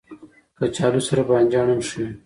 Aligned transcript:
کچالو 0.57 1.01
سره 1.07 1.21
بانجان 1.29 1.67
هم 1.71 1.81
ښه 1.87 1.97
وي 2.05 2.09